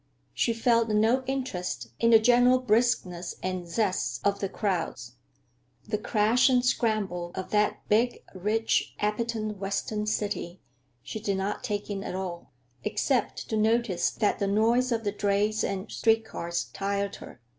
She 0.33 0.51
felt 0.51 0.89
no 0.89 1.23
interest 1.27 1.89
in 1.99 2.09
the 2.09 2.17
general 2.17 2.57
briskness 2.57 3.35
and 3.43 3.67
zest 3.67 4.19
of 4.25 4.39
the 4.39 4.49
crowds. 4.49 5.13
The 5.87 5.99
crash 5.99 6.49
and 6.49 6.65
scramble 6.65 7.31
of 7.35 7.51
that 7.51 7.87
big, 7.87 8.23
rich, 8.33 8.95
appetent 8.97 9.57
Western 9.59 10.07
city 10.07 10.59
she 11.03 11.19
did 11.19 11.37
not 11.37 11.63
take 11.63 11.87
in 11.87 12.03
at 12.03 12.15
all, 12.15 12.51
except 12.83 13.47
to 13.49 13.55
notice 13.55 14.09
that 14.09 14.39
the 14.39 14.47
noise 14.47 14.91
of 14.91 15.03
the 15.03 15.11
drays 15.11 15.63
and 15.63 15.91
street 15.91 16.25
cars 16.25 16.63
tired 16.73 17.17
her. 17.17 17.39